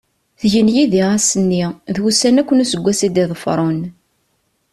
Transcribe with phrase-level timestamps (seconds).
[0.39, 1.65] Tgen yid-i ass-nni,
[1.95, 3.79] d wussan akk n useggas i d-iḍefren.